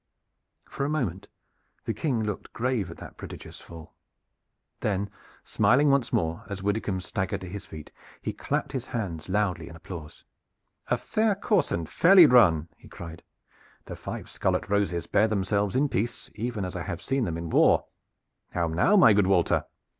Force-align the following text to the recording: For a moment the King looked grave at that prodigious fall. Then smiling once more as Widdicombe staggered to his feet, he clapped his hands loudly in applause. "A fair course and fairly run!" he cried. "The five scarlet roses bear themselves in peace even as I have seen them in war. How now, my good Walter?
For 0.67 0.83
a 0.83 0.89
moment 0.89 1.27
the 1.85 1.93
King 1.93 2.23
looked 2.23 2.53
grave 2.53 2.89
at 2.89 2.97
that 2.97 3.17
prodigious 3.17 3.61
fall. 3.61 3.93
Then 4.79 5.11
smiling 5.43 5.91
once 5.91 6.11
more 6.11 6.43
as 6.49 6.63
Widdicombe 6.63 7.01
staggered 7.01 7.41
to 7.41 7.47
his 7.47 7.67
feet, 7.67 7.91
he 8.19 8.33
clapped 8.33 8.71
his 8.71 8.87
hands 8.87 9.29
loudly 9.29 9.67
in 9.69 9.75
applause. 9.75 10.25
"A 10.87 10.97
fair 10.97 11.35
course 11.35 11.71
and 11.71 11.87
fairly 11.87 12.25
run!" 12.25 12.67
he 12.77 12.87
cried. 12.87 13.21
"The 13.85 13.95
five 13.95 14.27
scarlet 14.27 14.67
roses 14.69 15.05
bear 15.05 15.27
themselves 15.27 15.75
in 15.75 15.87
peace 15.87 16.31
even 16.33 16.65
as 16.65 16.75
I 16.75 16.81
have 16.81 17.03
seen 17.03 17.25
them 17.25 17.37
in 17.37 17.51
war. 17.51 17.85
How 18.53 18.65
now, 18.69 18.95
my 18.95 19.13
good 19.13 19.27
Walter? 19.27 19.65